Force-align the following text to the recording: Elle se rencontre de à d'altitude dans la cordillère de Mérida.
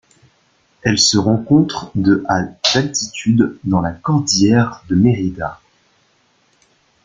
Elle 0.81 0.97
se 0.97 1.19
rencontre 1.19 1.91
de 1.93 2.23
à 2.27 2.41
d'altitude 2.73 3.59
dans 3.65 3.81
la 3.81 3.91
cordillère 3.91 4.83
de 4.89 4.95
Mérida. 4.95 5.61